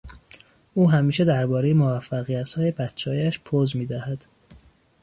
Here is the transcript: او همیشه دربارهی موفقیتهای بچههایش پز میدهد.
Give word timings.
او 0.73 0.91
همیشه 0.91 1.25
دربارهی 1.25 1.73
موفقیتهای 1.73 2.71
بچههایش 2.71 3.39
پز 3.39 3.75
میدهد. 3.75 4.25